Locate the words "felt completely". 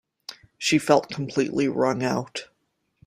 0.79-1.67